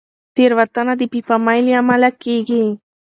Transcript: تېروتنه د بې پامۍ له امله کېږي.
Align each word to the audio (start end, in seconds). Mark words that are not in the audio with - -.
تېروتنه 0.35 0.93
د 0.99 1.01
بې 1.11 1.19
پامۍ 1.27 1.59
له 1.65 1.73
امله 1.81 2.09
کېږي. 2.23 2.65